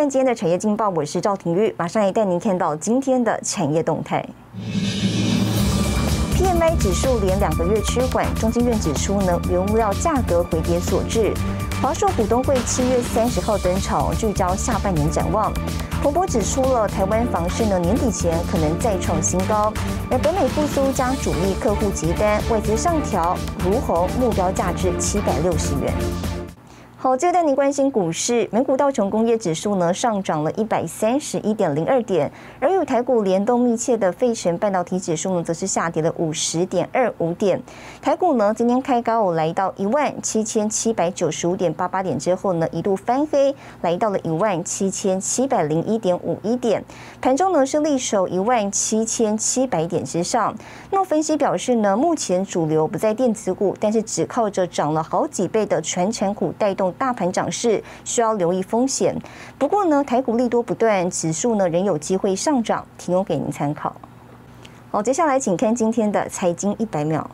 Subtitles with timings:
[0.00, 4.26] 看今天的产业劲报，我是赵廷玉，马上也带您看到今天的产业动态。
[6.34, 11.34] PMI 指数连两个月趋缓，中金院指出呢，原物料价格回跌所致。
[11.82, 15.52] 华硕股东会七月三十号登场，聚焦下半年展望。
[16.02, 19.70] 彭博指出了台湾房市呢年底前可能再创新高，
[20.10, 25.92] 而北美复苏将主力客户急单，外资上调如虹目标价值七百六十元。
[27.02, 28.46] 好，接着带您关心股市。
[28.52, 37.58] 美股道琼工业指数呢上涨了一百三十一点零二点，而与台股联动密切的费城半导体指数呢则是下跌了五十点二五点。
[38.02, 46.84] 台股呢今天开高，来到一万七千七百九十五点八八点之后呢一度翻黑，来到了一万七千七百零一点五一点。
[47.22, 50.54] 盘中呢是力守一万七千七百点之上。
[50.90, 56.89] 那分析表示呢，目前主流不在电子股，但是只靠着涨了好几倍的全产股带动。
[56.92, 59.16] 大盘涨势需要留意风险，
[59.58, 63.94] 不过呢，台股利多不断，指数呢仍有机会上涨，提供给您参考。
[64.90, 67.30] 好，接下来请看今天的财经一百秒。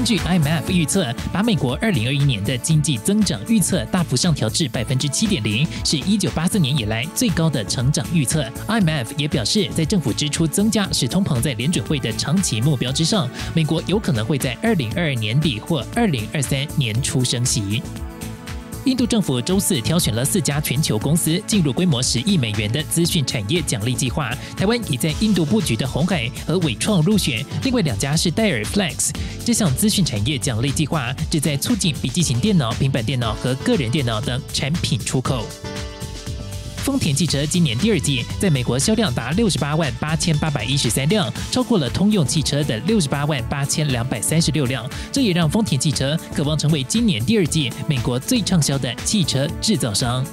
[0.00, 8.42] 根据 IMF 预测，把美国二零二一年的经济增长预测大幅上调至百分之七点零，是一九八四年以来最高的成长预测。
[8.66, 17.82] IMF 也表示，在政府支出增加使通膨在联准会的长期目标之上，美国有可能会在二零二二年底或二零二三年初升息。
[18.86, 24.30] 印度政府周四挑选了四家全球公司进入规模十亿美元的资讯产业奖励计划。
[24.56, 29.10] 台湾已在印度布局的红海和伟创入选，另外两家是戴尔 Flex。
[29.44, 35.44] 这项资讯产业奖励计划旨在促进笔记型电脑、平板电脑和个人电脑等产品出口。
[36.90, 44.84] 丰田汽车今年第二季在美国销量达六十八万八千八百一十三辆，超过了通用汽车的六十八万八千两百三十六辆。
[45.12, 50.26] 这也让丰田汽车渴望成为今年第二季美国最畅销的汽车制造商。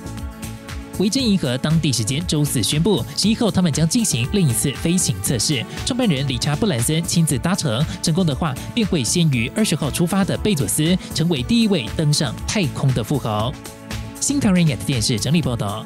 [0.97, 5.63] 维珍银河当地时间周四宣布，十一号他们将进行另一次飞行测试。
[5.85, 13.53] 创办人理查布兰森亲自搭乘，成功的话便会先于二十号出发的贝佐斯成为第一位登上太空的富豪。
[14.19, 15.85] 新唐人亚的电视整理报道。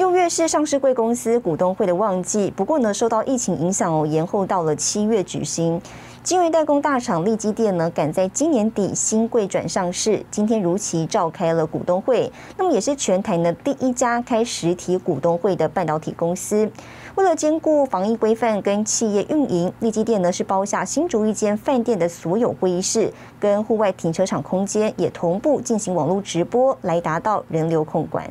[0.00, 5.78] 六月是上市贵公司股东会的旺季，不过呢，受到疫情影响哦，延后到了七月举行。
[6.22, 12.32] 金圆代工大厂利基电呢，赶在今年底新贵转上市，今天如期召开了股东会。
[12.56, 16.70] 那么也是全台呢第一家开实体股东会的半导体公司。
[17.16, 28.24] 为了兼顾防疫规范跟企业运营，利基电呢是包下新竹一间饭店的所有会议室跟户外停车场空间，也同步进行网络直播，来达到人流控管。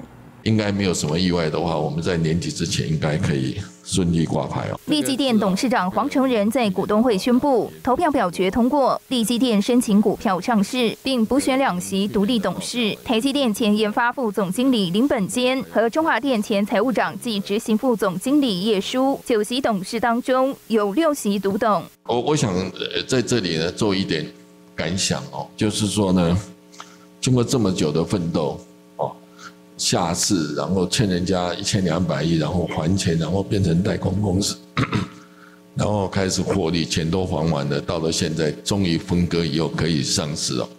[0.50, 4.80] 应该没有什么意外的话，我们在年底之前应该可以顺利挂牌哦。
[4.88, 12.98] 立基电董事长黄成仁在股东会宣布，投票表决通过，立基电申请股票上市，并补选两席独立董事。
[13.06, 21.84] 台积电前研发副总经理林本坚和中华电前财务长暨执行副总经理叶书，九席董事当中有六席独董。
[22.08, 22.52] 我我想
[23.08, 24.26] 在这里呢做一点
[24.76, 26.36] 感想哦，就是说呢，
[27.22, 28.60] 经过这么久的奋斗。
[29.80, 34.56] 下市，然后欠人家一千两百亿，然后还钱，然后变成代工公司，
[35.74, 40.70] 然后开始获利，钱都还完了，到了现在终于分割以后可以上市了。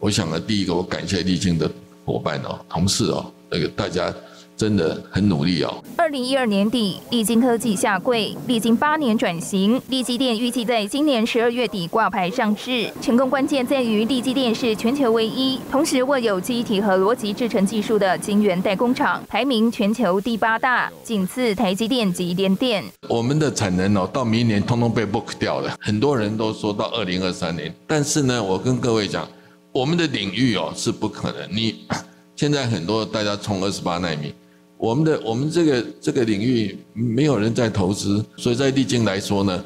[0.00, 1.70] 我想呢，第一个我感谢立青的
[2.04, 4.12] 伙伴哦，同事哦，那个大家。
[4.62, 5.82] 真的很努力哦。
[5.96, 12.88] 二零一二年底，立晶科技下柜，历经八年转型，立基电预计在今年十二月底挂牌上市。
[13.00, 22.84] 成功关键在于立基电是全球唯一，同时握有记忆体和逻辑制成技术的晶圆代工厂，排名全球第八大，仅次台积电及联电。
[23.08, 25.76] 我们的产能哦，到明年通通被 book 掉了。
[25.80, 29.28] 很多人都说到二零二三年，但是呢，我跟各位讲，
[29.72, 31.48] 我们的领域哦是不可能。
[31.50, 31.84] 你
[32.36, 34.32] 现在很多大家冲二十八纳米。
[34.82, 39.64] 我们的我们这个这个领域没有人在投资，所以在历经来说呢，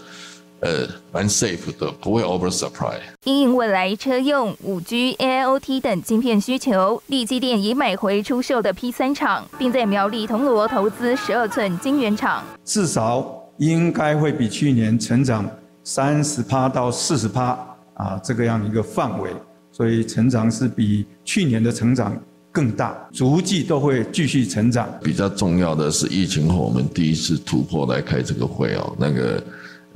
[0.61, 2.97] 呃，蛮 safe 的，不会 over supply。
[3.25, 15.51] 因应未来车用、五 G、AIoT 等晶片需求，立基电已买回出售的 P 三厂，并在苗栗铜锣投资十二寸晶圆厂，至少应该会比去年成长
[15.83, 17.59] 三十趴到四十趴
[17.95, 19.31] 啊，这个样一个范围，
[19.73, 22.15] 所以成长是比去年的成长。
[22.57, 24.89] 更大，足迹都会继续成长。
[25.05, 28.97] 比较重要的是，疫情后我们第一次突破来开这个会哦。
[28.99, 29.45] 那个，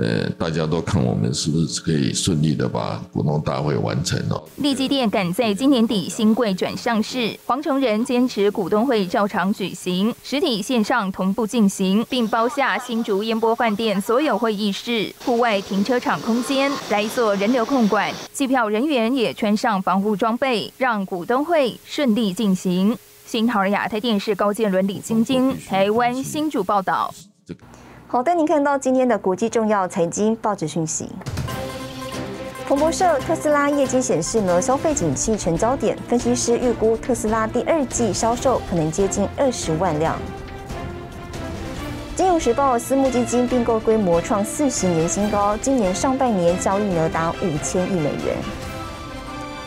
[0.00, 4.43] 呃，大家都看我们是不是可以顺利的把股东大会完成哦。
[4.56, 22.97] 利基店赶在今年底新贵转上市，黄崇仁坚持股东会照常举行，实体线上同步进行，并包下新竹烟波饭店所有会议室、户外停车场空间来做人流控管，计票人员也穿上防护装备，让股东会顺利进行。
[23.26, 27.14] 新桃亚太电视高建伦、李晶晶，台湾新竹报道。
[28.12, 31.09] 好的，您看到今天的国际重要财经报纸讯息。
[32.67, 40.17] 彭博社，特斯拉业绩显示呢，消费景气成焦点，分析师预估特斯拉第二季销售可能接近二十万辆。
[42.17, 48.37] 金融时报，私募基金并购规模创四十年新高，今年上半年交易额达五千亿美元。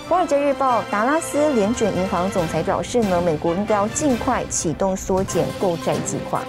[0.09, 6.43] 华尔街日报，达拉斯联准银行总裁表示呢，美国应该要尽快启动缩减购债计划。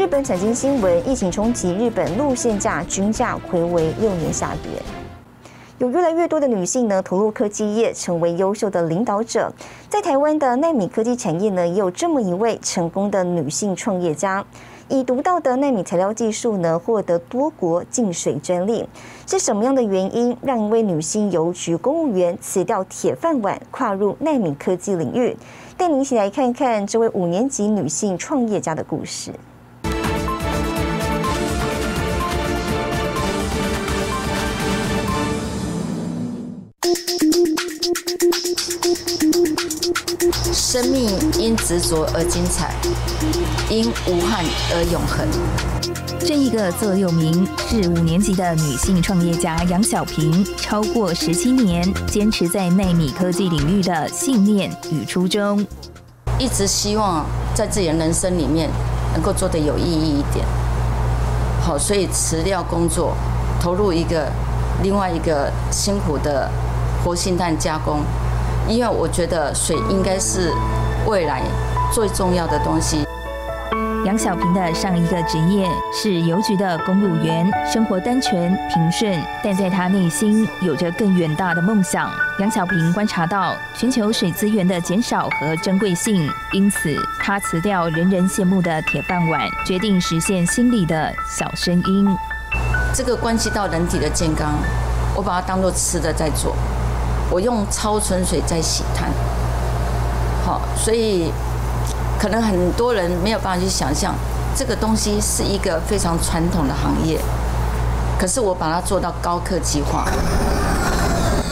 [0.00, 4.82] 日本财经新闻：疫情冲击日本路线价均价回为六年下跌。
[5.76, 9.52] 有越来越多的女性呢投入科技业，成为优秀的领导者。
[9.90, 14.42] 在台湾的纳米科技产业呢，也有这么一位成功的女性创业家，
[14.88, 18.88] 以独到的纳米材料技术呢，获得多国净水专利。
[19.26, 25.36] 是什么样的原因让一位女性邮局公务员辞掉铁饭碗，跨入纳米科技领域？
[25.76, 29.30] 带您一起来看看这位五年级女性创业家的故事。
[40.52, 42.74] 生命因执着而精彩，
[43.68, 44.44] 因无憾
[44.74, 45.26] 而永恒。
[46.18, 55.66] 这一个座右铭是五年级的女性创业家杨小平超过十七年坚持在纳米科技领域的信念与初衷。
[56.38, 58.70] 一直希望在自己的人生里面
[59.12, 60.44] 能够做得有意义一点。
[61.62, 63.14] 好，所以辞掉工作，
[63.60, 64.30] 投入一个
[64.82, 66.50] 另外一个辛苦的
[67.04, 68.00] 活性炭加工。
[68.70, 70.52] 因为我觉得水应该是
[71.04, 71.42] 未来
[71.92, 73.04] 最重要的东西。
[74.06, 82.10] 杨小平的上一个职业是邮局的公务员，生活单纯平顺，但在他内心有着更远大的梦想。
[82.38, 92.06] 杨小平观察到全球水资源的减少和珍贵性，因此他辞掉人人羡慕的铁饭碗，决定实现心里的小声音。
[92.94, 94.54] 这个关系到人体的健康，
[95.14, 96.56] 我把它当做吃的在做。
[97.30, 99.08] 我用超纯水在洗碳，
[100.44, 101.32] 好，所以
[102.18, 104.14] 可能很多人没有办法去想象，
[104.54, 107.20] 这个东西是一个非常传统的行业，
[108.18, 110.04] 可是我把它做到高科技化。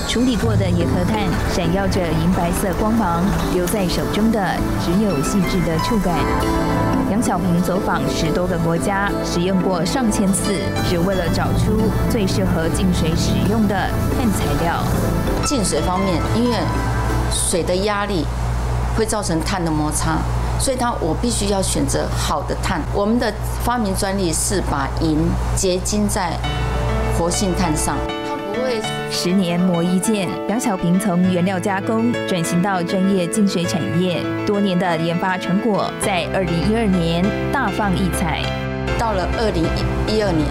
[0.09, 1.21] 处理过的野核碳
[1.55, 3.23] 闪耀着银白色光芒，
[3.53, 4.41] 留在手中的
[4.83, 6.15] 只有细致的触感。
[7.11, 13.75] 杨小平走访十多个国家，使用过上千次，只为了找出最适合净水使用的
[14.17, 14.83] 碳材料。
[15.45, 16.57] 净水方面，因为
[17.31, 18.25] 水的压力
[18.97, 20.17] 会造成碳的摩擦，
[20.59, 22.81] 所以它我必须要选择好的碳。
[22.95, 23.31] 我们的
[23.63, 25.19] 发明专利是把银
[25.55, 26.33] 结晶在
[27.19, 27.95] 活性炭上，
[29.11, 30.29] 十年磨一剑。
[30.49, 38.43] 杨小平从原料加工转型到专业净水产业，多年的研发成果在二零一二年大放异彩。
[38.99, 40.47] 到了二零一一二年，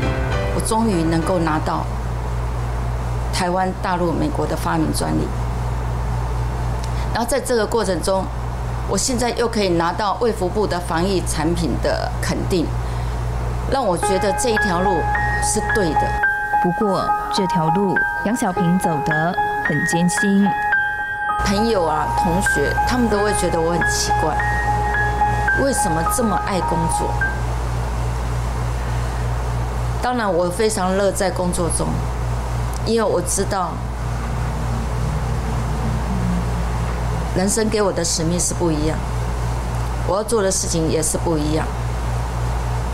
[0.55, 1.85] 我终于能够拿到。
[3.33, 5.27] 台湾、大陆、美国的发明专利，
[7.13, 8.25] 然后在这个过程中，
[8.89, 12.65] 我现在又可以拿到卫福部的防疫产品的肯定，
[13.69, 14.89] 让我觉得这一条路
[15.43, 16.26] 是对的。
[16.67, 19.33] 不过这条路杨小平走得
[19.63, 20.45] 很艰辛，
[21.45, 24.35] 朋友啊、同学他们都会觉得我很奇怪，
[25.63, 27.09] 为什么这么爱工作？
[30.01, 31.87] 当然，我非常乐在工作中。
[32.85, 33.71] 因为我知道，
[37.37, 38.97] 人生给我的使命是不一样，
[40.05, 41.65] 我要做的事情也是不一样。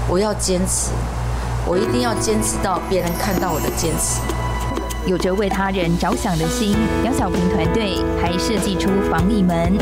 [0.07, 0.91] 我要坚持，
[1.65, 4.21] 我一定要坚持到别人看到我的坚持。
[5.05, 9.77] 有着为他人着想的心，杨小平团队还设计出防疫门。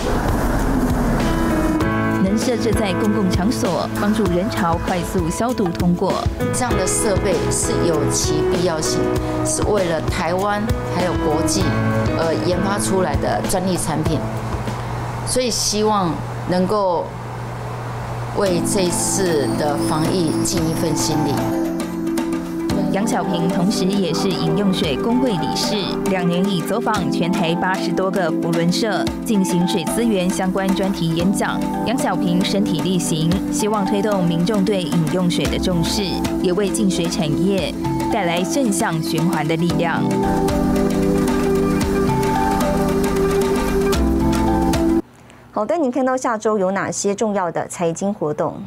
[2.24, 6.14] 能设置在公共场所，帮助人潮快速消毒通过。
[6.54, 9.00] 这样的设备是有其必要性，
[9.46, 10.62] 是为了台湾
[10.96, 11.64] 还有国际
[12.18, 14.20] 而研发出来的专利产品。
[15.28, 16.12] 所以希望
[16.50, 17.06] 能够
[18.38, 21.34] 为这次的防疫尽一份心力。
[22.92, 25.76] 杨小平同时也是饮用水工会理事，
[26.10, 31.58] 两年已走访全台八十多个福轮社，进行水资源相关专题演讲。
[31.86, 36.04] 杨小平身体力行，希望推动民众对饮用水的重视，
[36.44, 37.74] 也为净水产业
[38.12, 40.04] 带来正向循环的力量。
[45.54, 48.62] 好的，您看到下周有哪些重要的财经活动？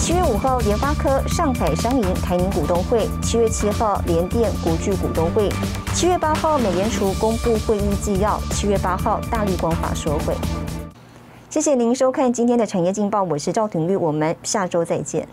[0.00, 5.46] 七月五号联发科上海商银台银股东会七月七号联电国聚股东会。
[5.94, 10.34] 七月八号美联储公布会议纪要七月八号大力光法说会。
[11.50, 15.28] 谢谢您收看今天的产业劲爆我是赵廷玉我们下周再见。